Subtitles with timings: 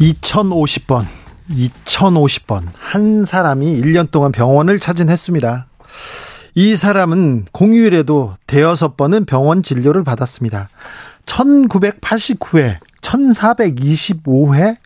[0.00, 1.06] 2050번
[1.50, 5.66] 2050번 한 사람이 1년 동안 병원을 찾은 했습니다.
[6.54, 10.68] 이 사람은 공휴일에도 대여섯 번은 병원 진료를 받았습니다.
[11.26, 14.76] 1989회, 1425회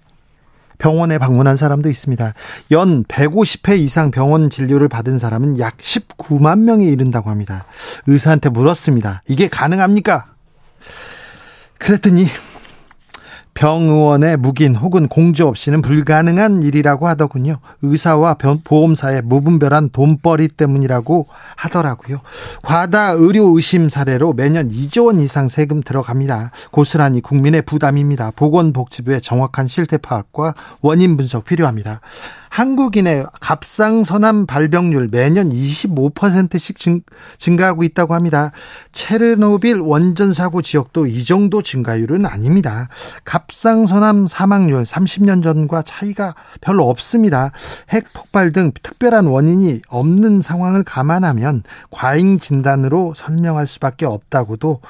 [0.79, 2.35] 병원에 방문한 사람도 있습니다.
[2.73, 7.65] 연 150회 이상 병원 진료를 받은 사람은 약 19만 명에 이른다고 합니다.
[8.07, 9.23] 의사한테 물었습니다.
[9.29, 10.27] 이게 가능합니까?
[11.79, 12.27] 그랬더니
[13.55, 17.59] 병 의원의 묵인 혹은 공조 없이는 불가능한 일이라고 하더군요.
[17.83, 22.19] 의사와 보험사의 무분별한 돈벌이 때문이라고 하더라고요.
[22.63, 26.51] 과다 의료 의심 사례로 매년 2조 원 이상 세금 들어갑니다.
[26.73, 28.33] 고스란히 국민의 부담입니다.
[28.35, 32.01] 보건복지부의 정확한 실태 파악과 원인 분석 필요합니다.
[32.55, 37.01] 한국인의 갑상선암 발병률 매년 25%씩 증,
[37.37, 38.53] 증가하고 있다고 합니다.
[38.93, 42.89] 체르노빌 원전 사고 지역도 이 정도 증가율은 아닙니다.
[43.25, 47.51] 갑상선암 사망률 30년 전과 차이가 별로 없습니다.
[47.91, 54.81] 핵 폭발 등 특별한 원인이 없는 상황을 감안하면 과잉 진단으로 설명할 수밖에 없다고도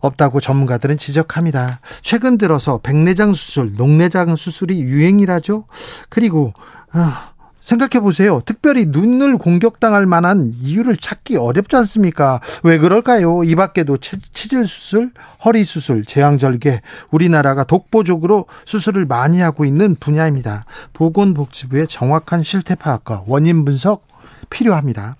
[0.00, 1.80] 없다고 전문가들은 지적합니다.
[2.02, 5.64] 최근 들어서 백내장 수술, 녹내장 수술이 유행이라죠.
[6.08, 6.52] 그리고
[6.92, 8.40] 아, 생각해 보세요.
[8.46, 12.40] 특별히 눈을 공격당할 만한 이유를 찾기 어렵지 않습니까?
[12.62, 13.42] 왜 그럴까요?
[13.42, 15.10] 이 밖에도 치질 수술,
[15.44, 20.64] 허리 수술, 제왕절개, 우리나라가 독보적으로 수술을 많이 하고 있는 분야입니다.
[20.92, 24.06] 보건복지부의 정확한 실태 파악과 원인 분석
[24.48, 25.16] 필요합니다.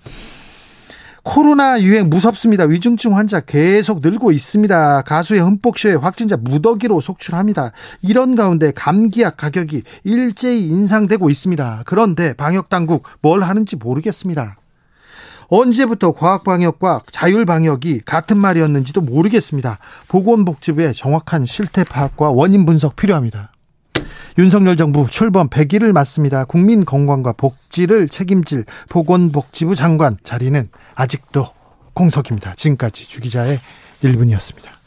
[1.27, 2.63] 코로나 유행 무섭습니다.
[2.63, 5.01] 위중증 환자 계속 늘고 있습니다.
[5.01, 7.73] 가수의 흠뻑쇼에 확진자 무더기로 속출합니다.
[8.01, 11.83] 이런 가운데 감기약 가격이 일제히 인상되고 있습니다.
[11.85, 14.55] 그런데 방역당국 뭘 하는지 모르겠습니다.
[15.49, 19.79] 언제부터 과학방역과 자율방역이 같은 말이었는지도 모르겠습니다.
[20.07, 23.51] 보건복지부의 정확한 실태 파악과 원인 분석 필요합니다.
[24.37, 26.45] 윤석열 정부 출범 100일을 맞습니다.
[26.45, 31.47] 국민 건강과 복지를 책임질 보건복지부 장관 자리는 아직도
[31.93, 32.53] 공석입니다.
[32.55, 33.59] 지금까지 주기자의
[34.03, 34.77] 1분이었습니다.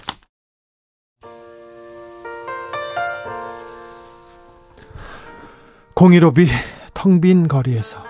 [5.94, 6.46] 공일오비
[6.94, 8.09] 텅 빈 거리에서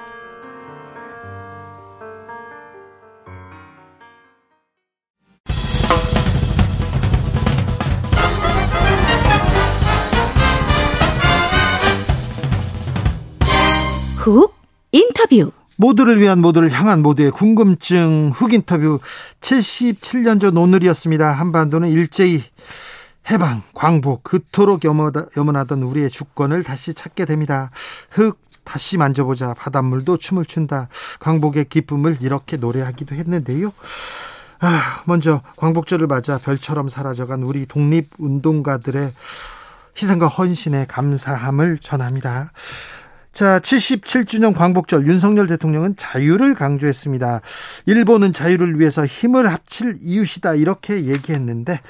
[14.30, 14.54] 훅
[14.92, 19.00] 인터뷰 모두를 위한 모두를 향한 모두의 궁금증 훅 인터뷰
[19.40, 21.32] 77년 전 오늘이었습니다.
[21.32, 22.44] 한반도는 일제히
[23.30, 27.70] 해방, 광복, 그토록 염원하던 우리의 주권을 다시 찾게 됩니다.
[28.10, 29.54] 흙 다시 만져보자.
[29.54, 30.88] 바닷물도 춤을 춘다.
[31.18, 33.72] 광복의 기쁨을 이렇게 노래하기도 했는데요.
[34.60, 39.12] 아, 먼저 광복절을 맞아 별처럼 사라져간 우리 독립운동가들의
[39.96, 42.52] 희생과 헌신에 감사함을 전합니다.
[43.32, 47.40] 자, 77주년 광복절 윤석열 대통령은 자유를 강조했습니다.
[47.86, 51.80] 일본은 자유를 위해서 힘을 합칠 이웃이다 이렇게 얘기했는데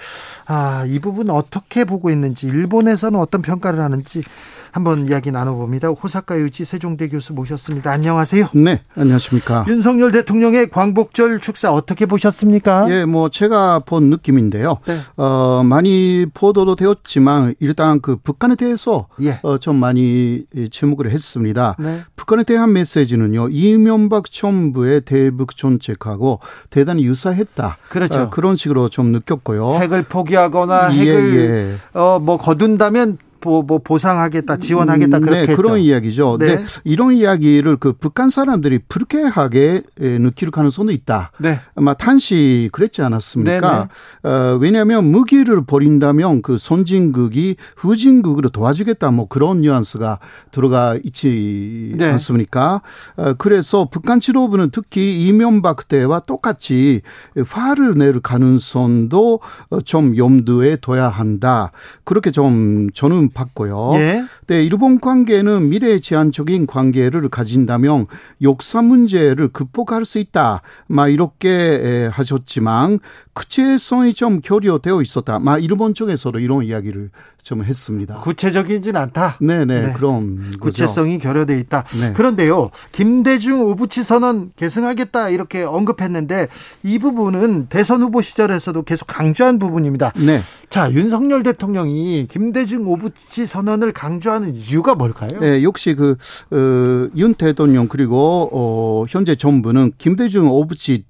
[0.47, 4.23] 아, 이 부분 어떻게 보고 있는지 일본에서는 어떤 평가를 하는지
[4.73, 5.89] 한번 이야기 나눠봅니다.
[5.89, 7.91] 호사카 유지 세종대 교수 모셨습니다.
[7.91, 8.51] 안녕하세요.
[8.55, 9.65] 네, 안녕하십니까.
[9.69, 12.87] 윤석열 대통령의 광복절 축사 어떻게 보셨습니까?
[12.91, 14.79] 예, 뭐 제가 본 느낌인데요.
[14.87, 14.97] 네.
[15.17, 19.41] 어, 많이 보도도 되었지만 일단 그 북한에 대해서 예.
[19.43, 21.77] 어, 좀 많이 주목을 했습니다.
[21.79, 22.01] 네.
[22.17, 23.49] 북한에 대한 메시지는요.
[23.51, 27.79] 이명박 정부의 대북 정책하고 대단히 유사했다.
[27.89, 28.21] 그렇죠.
[28.21, 29.75] 어, 그런 식으로 좀 느꼈고요.
[29.77, 35.57] 핵을 포기하거나 예, 핵을 예, 어, 뭐 거둔다면 뭐, 뭐 보상하겠다, 지원하겠다 음, 그렇게 네,
[35.57, 36.39] 그런 이야기죠.
[36.39, 36.57] 네.
[36.57, 36.65] 네.
[36.85, 41.33] 이런 이야기를 그 북한 사람들이 불쾌하게 느낄 가능성도 있다.
[41.39, 41.61] 네.
[41.75, 43.89] 아마 탄시 그랬지 않았습니까?
[44.23, 44.29] 네, 네.
[44.29, 50.19] 어, 왜냐하면 무기를 버린다면 그 선진국이 후진국으로 도와주겠다 뭐 그런 뉘앙스가
[50.51, 52.11] 들어가 있지 네.
[52.11, 52.83] 않습니까?
[53.17, 57.03] 어, 그래서 북한 지도부는 특히 이명박 때와 똑같이
[57.49, 59.41] 화를 낼 가능성도
[59.85, 61.73] 좀 염두에 둬야 한다.
[62.05, 63.93] 그렇게 좀 저는 받고요.
[63.95, 64.25] 예.
[64.47, 68.07] 네, 일본 관계는 미래 제한적인 관계를 가진다면
[68.43, 70.63] 역사 문제를 극복할 수 있다.
[70.87, 72.99] 막 이렇게 하셨지만
[73.33, 75.39] 구체성이 좀 결여되어 있었다.
[75.39, 77.11] 막 일본 쪽에서도 이런 이야기를
[77.43, 78.21] 좀 했습니다.
[78.21, 79.37] 구체적이진 않다.
[79.41, 79.93] 네네 네.
[79.95, 81.85] 그럼 구체성이 결여돼 있다.
[82.01, 82.13] 네.
[82.13, 86.49] 그런데요, 김대중 오부치 선언 계승하겠다 이렇게 언급했는데
[86.83, 90.13] 이 부분은 대선 후보 시절에서도 계속 강조한 부분입니다.
[90.17, 90.41] 네.
[90.69, 95.41] 자 윤석열 대통령이 김대중 오부치 선언을 강조하는 이유가 뭘까요?
[95.41, 101.05] 네, 역시 그윤 어, 대통령 그리고 어, 현재 정부는 김대중 오부치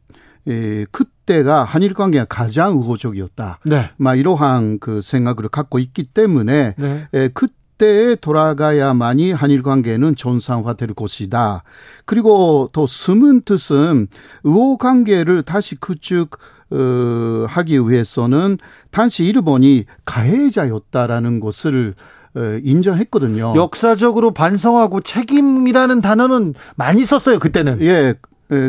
[0.48, 3.60] 예, 그때가 한일 관계가 가장 우호적이었다.
[3.64, 3.90] 네.
[3.96, 7.08] 막 이러한 그 생각을 갖고 있기 때문에 네.
[7.14, 11.62] 예, 그때에 돌아가야만이 한일 관계는 정상화될 것이다.
[12.04, 14.08] 그리고 더 숨은 뜻은
[14.42, 16.38] 우호 관계를 다시 구축
[16.72, 18.56] 어, 하기 위해서는
[18.90, 21.94] 당시 일본이 가해자였다라는 것을
[22.36, 23.54] 어, 인정했거든요.
[23.56, 27.80] 역사적으로 반성하고 책임이라는 단어는 많이 썼어요 그때는.
[27.80, 28.14] 예, 예,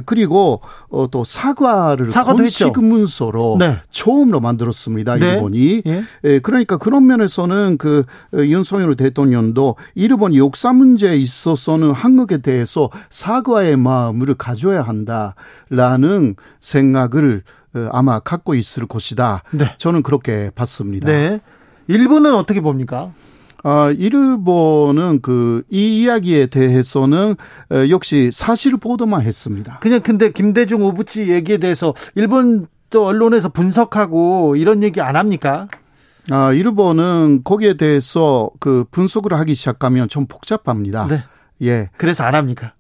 [0.06, 3.78] 그리고 어, 또 사과를 사과도 공식 문서로 네.
[3.90, 5.16] 처음으로 만들었습니다.
[5.16, 5.34] 네.
[5.34, 5.82] 일본이.
[5.86, 6.04] 예.
[6.24, 13.78] 예, 그러니까 그런 면에서는 그 어, 윤석열 대통령도 일본 역사 문제에 있어서는 한국에 대해서 사과의
[13.78, 17.44] 마음을 가져야 한다라는 생각을
[17.74, 19.44] 어, 아마 갖고 있을 것이다.
[19.52, 19.74] 네.
[19.78, 21.08] 저는 그렇게 봤습니다.
[21.08, 21.40] 네.
[21.88, 23.12] 일본은 어떻게 봅니까?
[23.64, 27.36] 아, 일본은 그 이 이야기에 대해서는
[27.72, 29.80] 어, 역시 사실 보도만 했습니다.
[29.80, 35.68] 그냥 근데 김대중 오부치 얘기에 대해서 일본 또 언론에서 분석하고 이런 얘기 안 합니까?
[36.30, 41.08] 아, 일본은 거기에 대해서 그 분석을 하기 시작하면 좀 복잡합니다.
[41.08, 41.24] 네.
[41.64, 41.90] 예.
[41.98, 42.74] 그래서 안 합니까?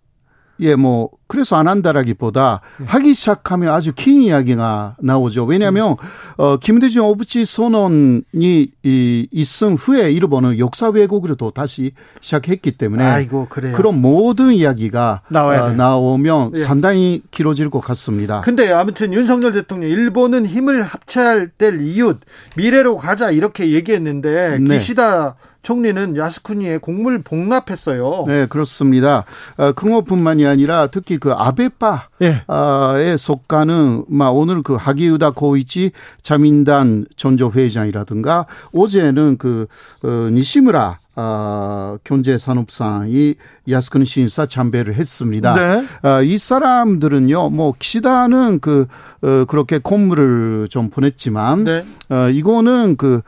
[0.60, 2.86] 예, 뭐 그래서 안 한다라기보다 네.
[2.88, 5.45] 하기 시작하면 아주 긴 이야기가 나오죠.
[5.45, 5.95] 왜냐하면
[6.36, 13.48] 어 김대중 오부치 선언이 이 있은 후에 일본은 역사 왜곡으로 또 다시 시작했기 때문에 아이고.
[13.48, 16.63] 그런 모든 이야기가 나와야 어, 나오면 예.
[16.63, 18.42] 상당히 길어질 것 같습니다.
[18.42, 22.19] 근데 아무튼 윤석열 대통령 일본은 힘을 합쳐야 될 이웃
[22.57, 24.77] 미래로 가자 이렇게 얘기했는데 네.
[24.77, 28.25] 기시다 총리는 야스쿠니에 공물 복납했어요.
[28.27, 29.25] 네, 그렇습니다.
[29.57, 33.15] 어, 긍호뿐만이 아니라 특히 그 아베파에 예.
[33.18, 35.91] 속하는 막 오늘 그 하기우다 고이치
[36.21, 39.68] 자민단 전조 회장이라든가 어제는 그
[40.03, 43.35] 어, 니시무라 어, 경제산업상이
[43.69, 45.53] 야스쿠니 신사 참배를 했습니다.
[45.53, 45.85] 네.
[46.07, 48.88] 어, 이 사람들은요, 뭐 기시다는 그
[49.21, 51.85] 어, 그렇게 공물을 좀 보냈지만, 네.
[52.09, 53.21] 어, 이거는 그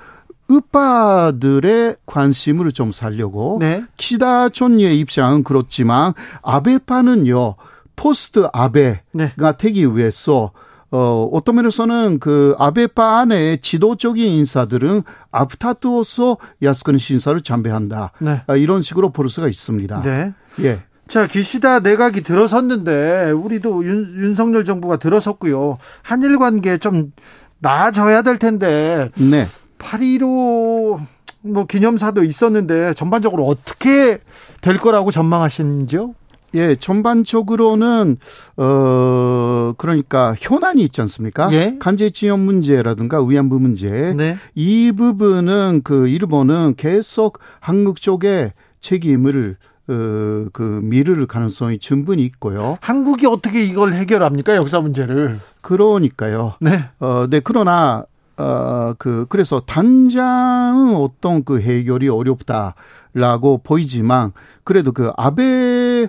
[0.48, 3.84] 우파들의 관심을 좀 살려고 네.
[3.98, 7.56] 키다 촌의 입장은 그렇지만 아베파는요
[7.96, 9.32] 포스트 아베가 네.
[9.58, 10.52] 되기 위해서
[10.92, 15.02] 어, 어떤 면에서는 그 아베파 안에 지도적인 인사들은
[15.32, 18.12] 아프타투어서 야스쿠니 신사를 참배한다.
[18.20, 18.44] 네.
[18.46, 20.04] 아, 이런 식으로 볼 수가 있습니다.
[20.04, 20.34] 네.
[20.60, 20.84] 예.
[21.08, 25.80] 자, 기시다 내각이 들어섰는데 우리도 윤, 윤석열 정부가 들어섰고요.
[26.04, 27.12] 한일 관계 좀
[27.58, 29.10] 나아져야 될 텐데.
[29.16, 29.48] 네.
[29.80, 31.06] 8.15
[31.42, 34.20] 뭐 기념사도 있었는데 전반적으로 어떻게
[34.62, 36.14] 될 거라고 전망하시는지요?
[36.56, 38.18] 예, 전반적으로는
[38.58, 41.52] 어 그러니까 현안이 있지 않습니까?
[41.54, 41.78] 예?
[41.80, 44.38] 간제지원 문제라든가 위안부 문제 네.
[44.56, 49.58] 이 부분은 그 일본은 계속 한국 쪽에 책임을
[49.88, 52.78] 어, 그 미룰 가능성이 충분히 있고요.
[52.82, 54.56] 한국이 어떻게 이걸 해결합니까?
[54.56, 55.40] 역사 문제를.
[55.62, 56.54] 그러니까요.
[56.62, 56.86] 네.
[57.00, 58.06] 어, 네, 그러나
[58.38, 64.32] 어, 그, 그래서 단장은 어떤 그 해결이 어렵다라고 보이지만,
[64.64, 66.08] 그래도 그 아베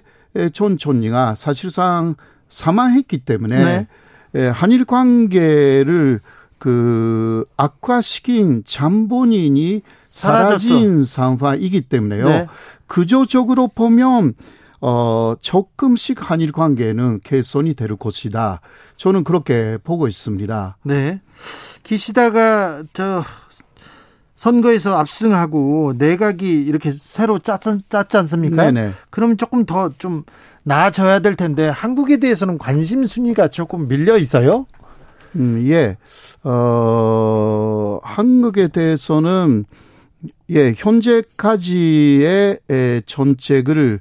[0.53, 2.15] 전 총리가 사실상
[2.49, 3.87] 사망했기 때문에, 네.
[4.37, 6.21] 예, 한일 관계를
[6.59, 12.29] 그 악화시킨 잠본인이 사라진 상황이기 때문에요.
[12.29, 12.47] 네.
[12.87, 14.35] 구조적으로 보면
[14.81, 18.61] 어 조금씩 한일 관계는 개선이 될 것이다.
[18.97, 20.77] 저는 그렇게 보고 있습니다.
[20.85, 21.21] 네.
[21.83, 23.25] 기시다가 저
[24.37, 28.71] 선거에서 압승하고 내각이 이렇게 새로 짰지, 짰지 않습니까?
[28.71, 28.93] 네네.
[29.11, 30.25] 그럼 조금 더 좀
[30.65, 34.67] 나아져야 될 텐데 한국에 대해서는 관심 순위가 조금 밀려 있어요?
[35.37, 35.99] 음, 예.
[36.43, 39.65] 어, 한국에 대해서는
[40.51, 44.01] 예, 현재까지의 에, 정책을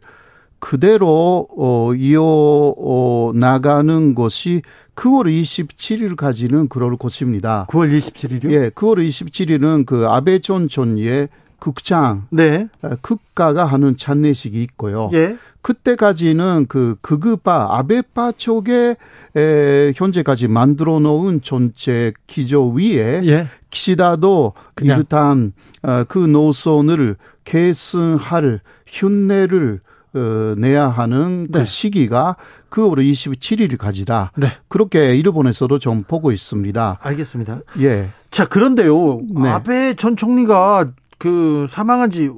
[0.63, 4.61] 그대로 어, 이어 어, 나가는 것이
[4.95, 7.67] 9월 27일까지는 그럴 것입니다.
[7.69, 8.51] 9월 27일이요?
[8.51, 11.27] 예, 9월 27일은 그 아베 전 총리의
[11.59, 12.69] 국장, 네.
[12.81, 15.09] 어, 국가가 하는 찬례식이 있고요.
[15.11, 15.35] 예.
[15.61, 18.95] 그때까지는 그 극우파 아베파 쪽에
[19.35, 23.47] 에, 현재까지 만들어 놓은 정책 기조 위에 예.
[23.69, 25.51] 기시다도 이르한
[25.81, 29.81] 어, 그 노선을 계승할 흉내를
[30.15, 31.65] 어, 내야 하는 그 네.
[31.65, 32.35] 시기가
[32.69, 34.29] 9월 27일까지다.
[34.35, 34.51] 네.
[34.67, 36.99] 그렇게 일본에서도 좀 보고 있습니다.
[37.01, 37.59] 알겠습니다.
[37.79, 38.09] 예.
[38.31, 39.21] 자, 그런데요.
[39.41, 39.49] 네.
[39.49, 42.29] 아베 전 총리가 그 사망한 지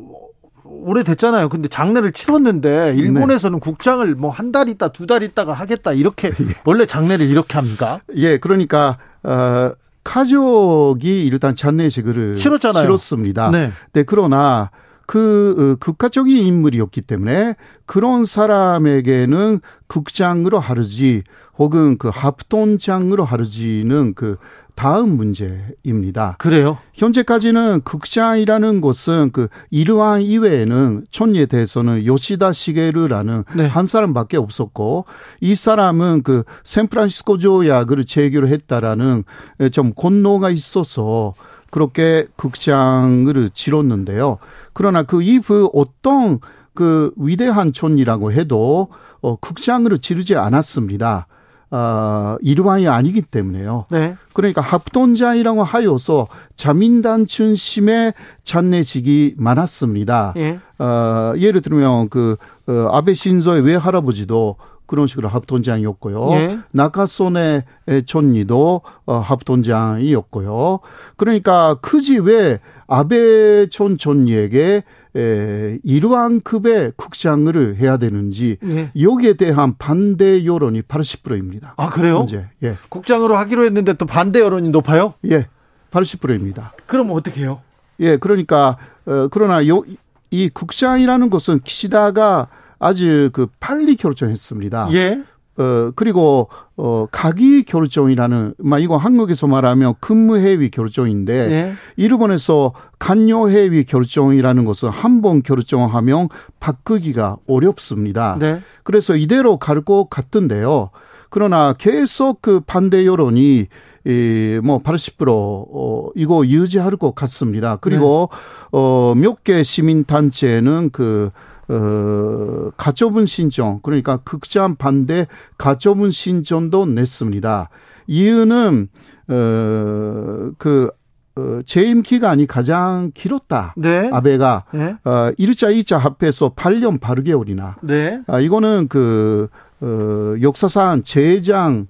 [0.63, 1.49] 오래됐잖아요.
[1.49, 3.63] 근데 장례를 치렀는데 일본에서는 네.
[3.63, 6.45] 국장을 뭐 한 달 있다 두 달 있다가 하겠다 이렇게 예.
[6.65, 7.99] 원래 장례를 이렇게 합니까?
[8.15, 9.71] 예, 그러니까 어
[10.03, 12.83] 가족이 일단 장례식을 치렀잖아요.
[12.85, 13.49] 치렀습니다.
[13.51, 13.71] 네.
[13.93, 14.69] 네 그러나
[15.05, 21.23] 그 어, 국가적인 인물이었기 때문에 그런 사람에게는 국장으로 하르지
[21.57, 24.37] 혹은 그 합동장으로 하르지는 그
[24.75, 26.35] 다음 문제입니다.
[26.37, 26.77] 그래요?
[26.93, 33.67] 현재까지는 극장이라는 곳은 그 이르왕 이외에는 촌에 대해서는 요시다 시게르라는 네.
[33.67, 35.05] 한 사람밖에 없었고
[35.39, 39.23] 이 사람은 그 샌프란시스코 조약을 체결 했다라는
[39.71, 41.33] 좀 권노가 있어서
[41.75, 44.37] 그렇게 극장을 치렀는데요.
[44.71, 46.39] 그러나 그 이후 어떤
[46.73, 48.87] 그 위대한 촌이라고 해도
[49.19, 51.27] 어, 극장으로 지르지 않았습니다.
[51.71, 53.87] 어, 이르왕이 아니기 때문에요.
[53.91, 54.15] 네.
[54.31, 58.13] 그러니까 합돈자이라고 하여서 자민단 춘심의
[58.45, 60.33] 잔내식이 많았습니다.
[60.37, 60.59] 예.
[60.79, 62.37] 어, 예를 들면 그
[62.69, 64.55] 어, 아베 신조의 외할아버지도
[64.85, 66.29] 그런 식으로 합돈장이었고요.
[66.31, 66.59] 예.
[66.71, 67.65] 나카소네
[68.05, 70.79] 촌리도 어, 합돈장이었고요.
[71.17, 74.83] 그러니까 크지 왜 아베 촌 촌리에게
[75.17, 78.91] 에, 이러한 급의 국장을 해야 되는지 예.
[78.99, 81.73] 여기에 대한 반대 여론이 80%입니다.
[81.77, 82.19] 아 그래요?
[82.19, 82.45] 현재.
[82.63, 82.75] 예.
[82.89, 85.13] 국장으로 하기로 했는데 또 반대 여론이 높아요?
[85.29, 85.47] 예,
[85.91, 86.73] 80%입니다.
[86.85, 87.61] 그럼 어떻게 해요?
[88.01, 89.83] 예, 그러니까 어, 그러나 요,
[90.31, 94.89] 이 국장이라는 것은 키시다가 아주 그 빨리 결정했습니다.
[94.93, 95.23] 예.
[95.57, 101.73] 어, 그리고, 어, 가기 결정이라는, 막 이거 한국에서 말하면 근무해위 결정인데, 네.
[101.95, 106.27] 일본에서 간여해위 결정이라는 것은 한 번 결정하면
[106.59, 108.35] 바꾸기가 어렵습니다.
[108.37, 108.59] 네.
[108.83, 110.89] 그래서 이대로 갈 것 같던데요.
[111.29, 113.67] 그러나 계속 그 반대 여론이
[114.07, 117.77] 이, 뭐, 80%, 어, 이거 유지할 것 같습니다.
[117.77, 118.37] 그리고, 네.
[118.73, 121.31] 어, 몇 개 시민 단체는 그,
[121.67, 127.69] 어, 가처분 신청 그러니까 극장 반대 가처분 신청도 냈습니다.
[128.07, 128.89] 이유는
[129.27, 130.89] 어그
[131.37, 133.73] 어, 재임 기간이 가장 길었다.
[133.77, 134.09] 네.
[134.11, 134.95] 아베가 네.
[135.03, 137.75] 어 1차, 2차 합해서 8년 8개월이나.
[137.81, 138.21] 네.
[138.27, 139.49] 아 이거는 그
[139.81, 141.87] 어, 역사상 제장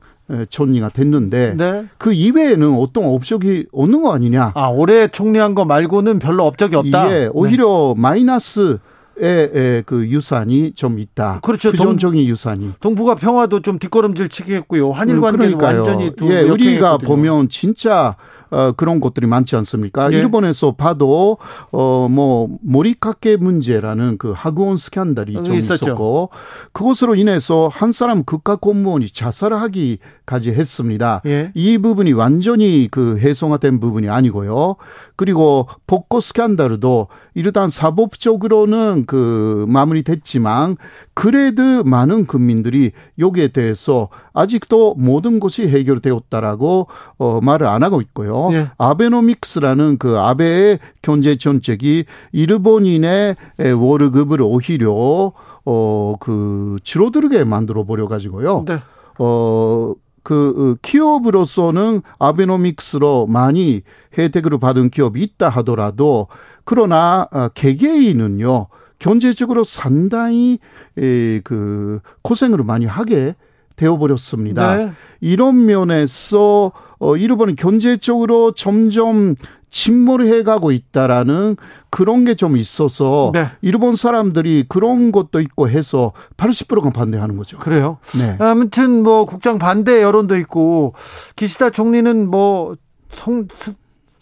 [0.49, 1.85] 총리가 됐는데 네.
[1.99, 4.53] 그 이외에는 어떤 업적이 없는 거 아니냐?
[4.55, 7.11] 아 올해 총리한 거 말고는 별로 업적이 없다.
[7.11, 8.01] 예, 오히려 네.
[8.01, 8.79] 마이너스 의
[9.15, 11.39] 그 유산이 좀 있다.
[11.41, 11.71] 그렇죠.
[11.71, 12.73] 부정적인 유산이.
[12.79, 14.91] 동북아 평화도 좀 뒷걸음질 치겠고요.
[14.91, 18.15] 한일 관계는 그 완전히 예, 우리가 보면 진짜
[18.51, 20.09] 어, 그런 것들이 많지 않습니까?
[20.09, 20.17] 네.
[20.17, 21.37] 일본에서 봐도
[21.71, 25.85] 어, 뭐 모리카케 문제라는 그 학원 스캔들이 좀 있었죠.
[25.85, 26.29] 있었고
[26.71, 31.21] 그것으로 인해서 한 사람 국가 공무원이 자살하기까지 했습니다.
[31.25, 31.51] 예.
[31.53, 34.75] 이 부분이 완전히 그 해소화된 부분이 아니고요.
[35.15, 40.77] 그리고 복고 스캔들도 일단 사법적으로는 그 마무리됐지만
[41.13, 48.49] 그래도 많은 국민들이 여기에 대해서 아직도 모든 것이 해결되었다라고 어, 말을 안 하고 있고요.
[48.51, 48.69] 예.
[48.77, 53.35] 아베노믹스라는 그 아베의 경제 정책이 일본인의
[53.77, 55.33] 월급을 오히려
[55.63, 58.65] 어그 줄어들게 만들어 버려 가지고요.
[58.67, 58.79] 네.
[59.17, 59.93] 어,
[60.25, 63.83] 그 기업으로서는 아베노믹스로 많이
[64.17, 66.27] 혜택을 받은 기업이 있다 하더라도
[66.63, 68.67] 그러나 어, 개개인은요
[68.99, 70.59] 경제적으로 상당히
[70.95, 73.35] 그 고생을 많이 하게
[73.75, 74.75] 되어버렸습니다.
[74.77, 74.91] 네.
[75.19, 79.35] 이런 면에서 어, 일본은 경제적으로 점점
[79.69, 81.57] 침몰해 가고 있다라는
[81.89, 83.47] 그런 게 좀 있어서 네.
[83.61, 87.57] 일본 사람들이 그런 것도 있고 해서 80%가 반대하는 거죠.
[87.57, 87.97] 그래요?
[88.17, 88.37] 네.
[88.39, 90.93] 아무튼 뭐 국장 반대 여론도 있고
[91.35, 92.75] 기시다 총리는 뭐
[93.09, 93.47] 성,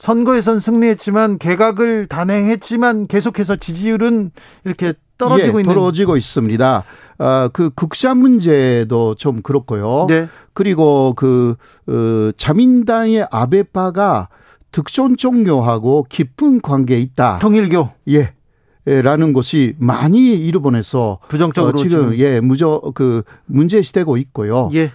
[0.03, 4.31] 선거에선 승리했지만 개각을 단행했지만 계속해서 지지율은
[4.65, 6.83] 이렇게 떨어지고 예, 있는 떨어지고 있습니다.
[7.19, 10.07] 어, 그 국사 문제도 좀 그렇고요.
[10.09, 10.27] 네.
[10.51, 11.55] 그리고 그
[11.87, 14.27] 어, 자민당의 아베파가
[14.73, 17.37] 특정 종교하고 깊은 관계에 있다.
[17.37, 17.89] 통일교.
[18.09, 18.33] 예.
[18.85, 24.69] 라는 것이 많이 일본에서 부정적으로 어, 지금 예 무저 그 문제시되고 있고요.
[24.73, 24.91] 예.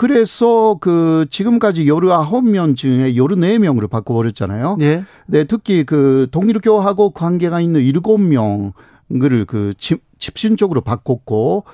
[0.00, 4.78] 그래서 그 지금까지 열흘 아홉 명 중에 열흘 네 명으로 바꿔버렸잖아요.
[4.80, 5.04] 예.
[5.26, 9.74] 네, 특히 그 동일교하고 관계가 있는 일곱 명을 그
[10.18, 11.64] 집신적으로 바꿨고,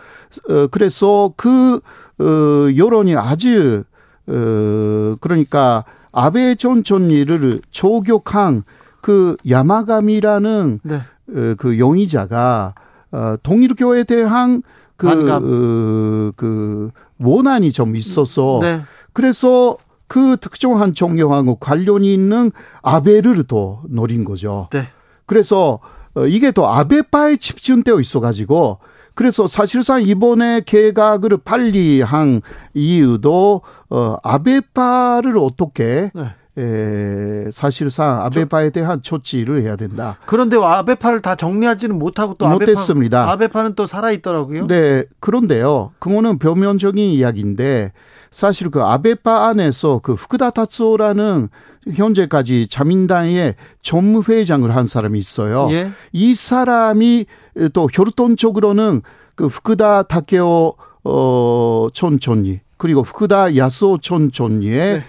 [0.50, 1.78] 어, 그래서 그,
[2.18, 3.84] 어, 여론이 아주,
[4.26, 8.64] 어, 그러니까 아베 전 총리를 조격한
[9.02, 10.94] 그 야마감이라는 네.
[10.96, 12.74] 어, 그 용의자가
[13.12, 14.64] 어, 동일교에 대한
[14.96, 18.80] 그, 어, 그 원한이 좀 있어서 네.
[19.12, 19.76] 그래서
[20.08, 24.68] 그 특정한 종교하고 관련이 있는 아베를 또 노린 거죠.
[24.72, 24.88] 네.
[25.26, 25.80] 그래서
[26.14, 28.78] 어, 이게 또 아베파에 집중되어 있어가지고
[29.14, 32.42] 그래서 사실상 이번에 개각을 빨리 한
[32.74, 36.34] 이유도 어 아베파를 어떻게 네.
[36.58, 40.16] 에, 사실상 아베파에 대한 조치를 해야 된다.
[40.24, 43.22] 그런데 아베파를 다 정리하지는 못하고 또 못했습니다.
[43.22, 44.66] 아베파, 아베파는 또 살아 있더라고요.
[44.66, 45.92] 네, 그런데요.
[45.98, 47.92] 그거는 표면적인 이야기인데
[48.30, 51.48] 사실 그 아베파 안에서 그 후쿠다 타츠오라는
[51.94, 55.68] 현재까지 자민당의 전무회장을 한 사람이 있어요.
[55.70, 55.90] 예.
[56.12, 57.26] 이 사람이
[57.72, 59.02] 또 혈통적으로는
[59.34, 65.04] 그 후쿠다 타케오 어 촌촌이 그리고 후쿠다 야스오 촌촌이의 네.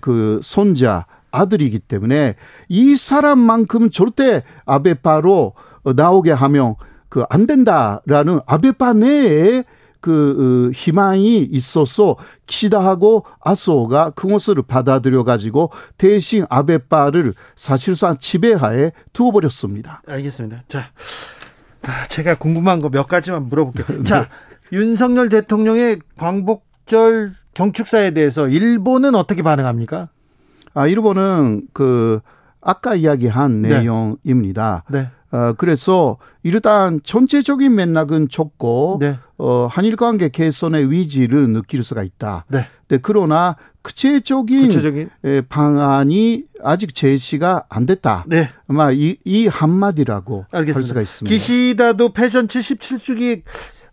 [0.00, 2.36] 그 손자 아들이기 때문에
[2.68, 5.54] 이 사람만큼 절대 아베파로
[5.96, 6.74] 나오게 하면
[7.08, 9.64] 그 안 된다라는 아베파 내에
[10.00, 20.02] 그 어, 희망이 있어서 키시다하고 아소가 그것을 받아들여 가지고 대신 아베파를 사실상 지배하에 두어버렸습니다.
[20.08, 20.64] 알겠습니다.
[20.68, 20.90] 자,
[21.82, 24.02] 아, 제가 궁금한 거 몇 가지만 물어볼게요.
[24.04, 24.78] 자, 네.
[24.78, 30.08] 윤석열 대통령의 광복절 경축사에 대해서 일본은 어떻게 반응합니까?
[30.74, 32.20] 아, 일본은 그
[32.60, 33.80] 아까 이야기한 네.
[33.80, 34.84] 내용입니다.
[34.90, 35.08] 네.
[35.32, 39.18] 어, 그래서 일단 전체적인 맥락은 좋고 네.
[39.38, 42.44] 어, 한일 관계 개선의 위지를 느낄 수가 있다.
[42.48, 42.66] 네.
[42.88, 45.10] 네 그러나 구체적인, 구체적인?
[45.24, 48.24] 에, 방안이 아직 제시가 안 됐다.
[48.28, 48.50] 네.
[48.68, 50.78] 아마 이, 이 한마디라고 알겠습니다.
[50.78, 51.32] 할 수가 있습니다.
[51.32, 53.42] 기시다도 패전 77주기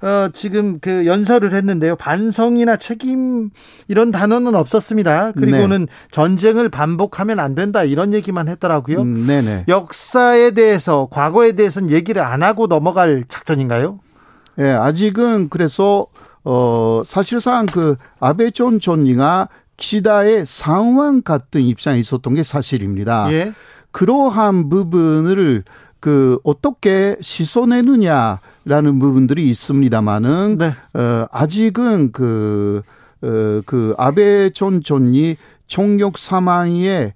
[0.01, 1.97] 어, 지금 그 연설을 했는데요.
[1.97, 3.49] 반성이나 책임
[3.87, 5.33] 이런 단어는 없었습니다.
[5.33, 5.91] 그리고는 네.
[6.11, 9.01] 전쟁을 반복하면 안 된다 이런 얘기만 했더라고요.
[9.01, 9.65] 음, 네네.
[9.67, 13.99] 역사에 대해서 과거에 대해서는 얘기를 안 하고 넘어갈 작전인가요?
[14.57, 16.07] 예, 네, 아직은 그래서
[16.43, 23.31] 어 사실상 그 아베 존 존이가 기시다의 상황 같은 입장에 있었던 게 사실입니다.
[23.31, 23.53] 예.
[23.91, 25.63] 그러한 부분을
[25.99, 30.73] 그 어떻게 씻어내느냐라는 부분들이 있습니다만은 네.
[30.93, 32.81] 어 아직은 그
[33.21, 35.35] 어, 그 아베 전 존이
[35.67, 37.13] 총력 사망에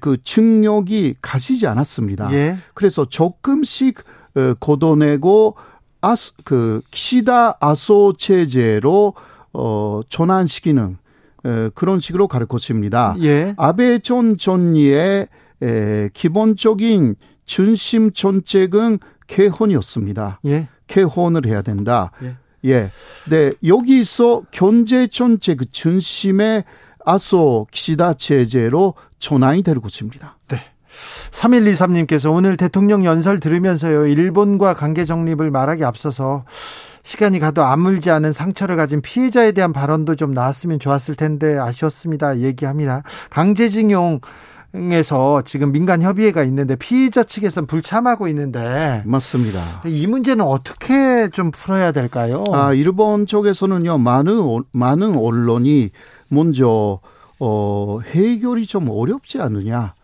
[0.00, 2.32] 그 증력이 가시지 않았습니다.
[2.32, 2.58] 예.
[2.74, 3.98] 그래서 조금씩
[4.36, 5.56] 어, 걷어내고
[6.00, 9.14] 아스 그 키시다 아소 체제로
[9.52, 10.98] 어 전환시키는
[11.44, 13.16] 에, 그런 식으로 가를 것입니다.
[13.20, 13.54] 예.
[13.56, 15.28] 아베 전 존리의
[15.62, 17.16] 에, 기본적인
[17.50, 20.38] 중심 정책은 개헌이었습니다.
[20.46, 20.68] 예.
[20.86, 22.12] 개헌을 해야 된다.
[22.22, 22.36] 예.
[22.64, 22.92] 예.
[23.28, 26.62] 네, 여기서 경제 정책 그 중심의
[27.04, 30.38] 아소 기시다 체제로 전환이 될 것입니다.
[30.46, 30.62] 네.
[31.32, 36.44] 3123님께서 오늘 대통령 연설 들으면서요, 일본과 관계 정립을 말하기 앞서서
[37.02, 42.38] 시간이 가도 아물지 않은 상처를 가진 피해자에 대한 발언도 좀 나왔으면 좋았을 텐데 아쉬웠습니다.
[42.38, 43.02] 얘기합니다.
[43.30, 44.20] 강제징용
[44.72, 49.82] 에서 지금 민간 협의회가 있는데 피의자 측에서는 불참하고 있는데 맞습니다.
[49.84, 52.44] 이 문제는 어떻게 좀 풀어야 될까요?
[52.52, 53.98] 아, 일본 쪽에서는요.
[53.98, 55.90] 많은 많은 언론이
[56.28, 57.00] 먼저
[57.40, 59.94] 어 해결이 좀 어렵지 않느냐.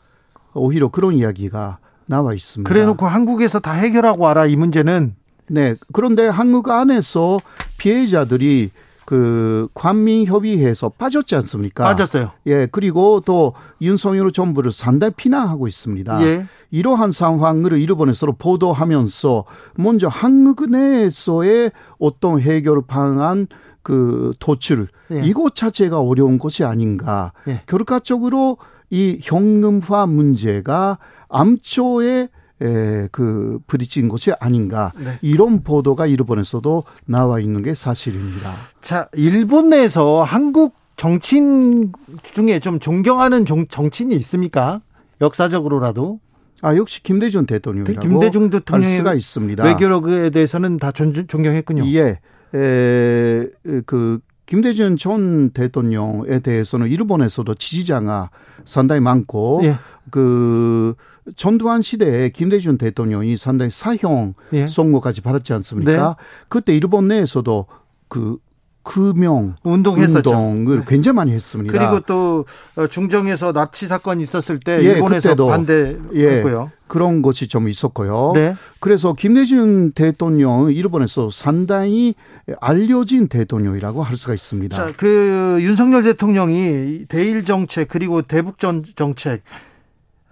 [0.54, 2.68] 오히려 그런 이야기가 나와 있습니다.
[2.68, 5.14] 그래 놓고 한국에서 다 해결하고 와라 이 문제는
[5.48, 5.76] 네.
[5.92, 7.38] 그런데 한국 안에서
[7.78, 8.70] 피해자들이
[9.06, 11.84] 그 관민협의회에서 빠졌지 않습니까?
[11.84, 12.32] 빠졌어요.
[12.46, 16.22] 예, 그리고 또 윤석열 정부를 상당히 비난하고 있습니다.
[16.26, 16.46] 예.
[16.72, 19.44] 이러한 상황을 일본에서 보도하면서
[19.76, 23.46] 먼저 한국 내에서의 어떤 해결 방안
[23.82, 25.22] 그 도출 예.
[25.24, 27.32] 이것 자체가 어려운 것이 아닌가.
[27.46, 27.62] 예.
[27.66, 28.58] 결과적으로
[28.90, 32.28] 이 현금화 문제가 암초에
[32.62, 35.18] 에, 그 부딪힌 것이 아닌가 네.
[35.22, 38.52] 이런 보도가 일본에서도 나와 있는 게 사실입니다.
[38.80, 41.92] 자, 일본 내에서 한국 정치인
[42.22, 44.80] 중에 좀 존경하는 정, 정치인이 있습니까?
[45.20, 46.20] 역사적으로라도.
[46.62, 49.62] 아 역시 김대중 대통령이라고 김대중 대통령의 수가 있습니다.
[49.62, 51.84] 외교력에 대해서는 다 존, 존경했군요.
[51.88, 52.18] 예,
[52.54, 53.48] 에,
[53.84, 58.30] 그 김대중 전 대통령에 대해서는 일본에서도 지지자가
[58.64, 59.76] 상당히 많고 예.
[60.10, 60.94] 그
[61.34, 64.66] 전두환 시대에 김대중 대통령이 상당히 사형 예.
[64.66, 65.92] 선고까지 받았지 않습니까?
[65.92, 66.24] 네.
[66.48, 67.66] 그때 일본 내에서도
[68.08, 68.38] 그
[68.86, 70.30] 금명 운동했었죠.
[70.30, 70.84] 운동을 네.
[70.86, 71.76] 굉장히 많이 했습니다.
[71.76, 72.44] 그리고 또
[72.76, 76.14] 어, 중정에서 납치 사건이 있었을 때 예, 일본에서 반대했고요.
[76.14, 78.30] 예, 그런 것이 좀 있었고요.
[78.36, 78.54] 네.
[78.78, 82.14] 그래서 김대중 대통령 일본에서 상당히
[82.60, 84.76] 알려진 대통령이라고 할 수가 있습니다.
[84.76, 89.42] 자, 그 윤석열 대통령이 대일 정책 그리고 대북 전 정책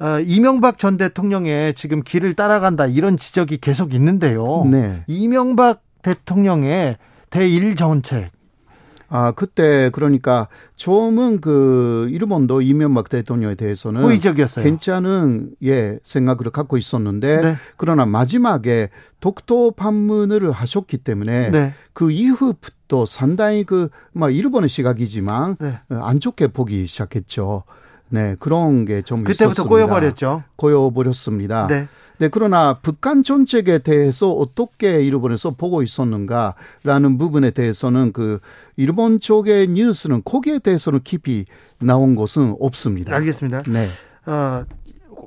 [0.05, 4.67] 어, 이명박 전 대통령의 지금 길을 따라간다 이런 지적이 계속 있는데요.
[4.71, 5.03] 네.
[5.07, 6.99] 이명박 대통령의
[7.31, 8.31] 대일 정책
[9.09, 14.63] 아, 그때 그러니까 좀은 그 일본도 이명박 대통령에 대해서는 호의적이었어요.
[14.63, 17.57] 괜찮은 예, 생각을 갖고 있었는데 네.
[17.79, 18.91] 그러나 마지막에
[19.21, 21.73] 독도 판문을 하셨기 때문에 네.
[21.95, 25.79] 그 이후부터 상당히 그막 일본의 시각이지만 네.
[25.89, 27.63] 안 좋게 보기 시작했죠.
[28.09, 29.69] 네, 그런 게좀 그때부터 있었습니다.
[29.69, 30.43] 꼬여버렸죠.
[30.57, 31.67] 꼬여버렸습니다.
[31.67, 31.89] 네.
[32.19, 38.39] 네, 그러나 북한 정책에 대해서 어떻게 일본에서 보고 있었는가라는 부분에 대해서는 그
[38.77, 41.45] 일본 쪽의 뉴스는 거기에 대해서는 깊이
[41.81, 43.15] 나온 것은 없습니다.
[43.17, 43.63] 알겠습니다.
[43.67, 43.89] 네.
[44.27, 44.65] 어,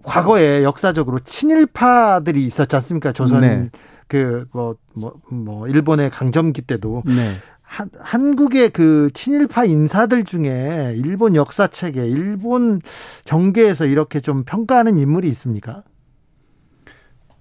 [0.03, 3.11] 과거에 역사적으로 친일파들이 있었지 않습니까?
[3.11, 3.69] 조선 네.
[4.07, 7.35] 그뭐 뭐, 뭐 일본의 강점기 때도 네.
[7.67, 12.81] 한, 한국의 그 친일파 인사들 중에 일본 역사책에 일본
[13.25, 15.83] 정계에서 이렇게 좀 평가하는 인물이 있습니까?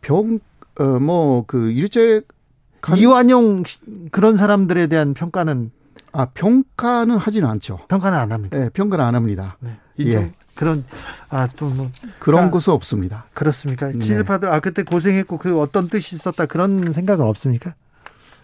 [0.01, 0.41] 병,
[0.79, 2.23] 어, 뭐, 그, 일제.
[2.97, 3.65] 이완용
[4.11, 5.71] 그런 사람들에 대한 평가는.
[6.13, 7.79] 아, 평가는 하지는 않죠.
[7.89, 8.59] 평가는 안 합니다.
[8.59, 9.57] 네, 평가는 안 합니다.
[9.61, 9.79] 네.
[10.01, 10.33] 예.
[10.55, 10.85] 그런,
[11.29, 11.91] 아, 또 뭐.
[12.19, 13.27] 그런 아, 것은 없습니다.
[13.35, 13.93] 그렇습니까?
[13.93, 13.99] 네.
[13.99, 17.75] 친일파들, 아, 그때 고생했고 그 어떤 뜻이 있었다 그런 생각은 없습니까?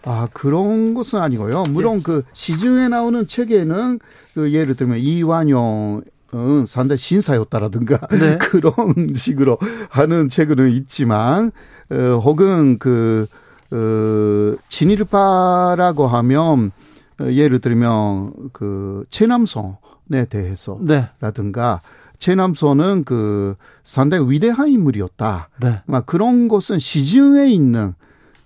[0.05, 1.63] 아, 그런 것은 아니고요.
[1.69, 2.03] 물론 네.
[2.03, 3.99] 그 시중에 나오는 책에는
[4.33, 6.01] 그 예를 들면 이완용
[6.35, 8.37] 은 상당히 신사였다라든가 네.
[8.41, 11.51] 그런 식으로 하는 책은 있지만
[11.91, 13.27] 어, 혹은 그
[13.71, 16.71] 어, 진일파라고 하면
[17.19, 22.17] 어, 예를 들면 그 최남선에 대해서라든가 네.
[22.17, 25.49] 최남선은 그 상당히 위대한 인물이었다.
[25.61, 25.81] 네.
[25.85, 27.93] 막 그런 것은 시중에 있는 어,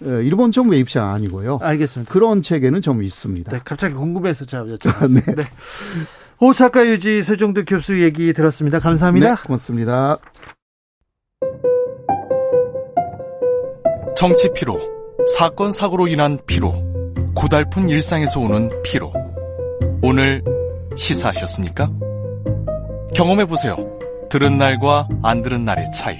[0.02, 1.60] 일본 정부의 입장 아니고요.
[1.62, 2.12] 알겠습니다.
[2.12, 3.52] 그런 책에는 좀 있습니다.
[3.52, 5.26] 네, 갑자기 궁금해서 제가 여쭤봤습니다.
[5.26, 5.36] 네.
[5.36, 5.44] 네.
[6.40, 8.80] 오사카 유지 세종도 교수 얘기 들었습니다.
[8.80, 9.36] 감사합니다.
[9.36, 10.18] 네, 고맙습니다.
[14.16, 14.80] 정치 피로,
[15.38, 16.74] 사건 사고로 인한 피로,
[17.36, 19.14] 고달픈 일상에서 오는 피로.
[20.02, 20.44] 오늘
[20.96, 21.92] 시사하셨습니까?
[23.16, 23.76] 경험해 보세요.
[24.30, 26.20] 들은 날과 안 들은 날의 차이.